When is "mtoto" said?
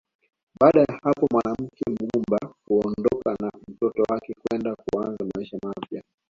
3.67-4.03